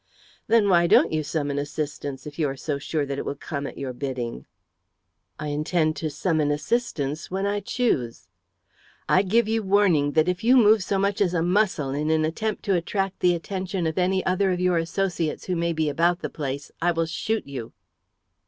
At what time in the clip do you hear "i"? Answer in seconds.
5.39-5.49, 7.45-7.59, 9.07-9.21, 16.81-16.93